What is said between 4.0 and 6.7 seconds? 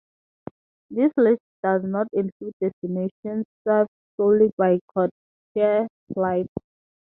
solely by codeshare flights.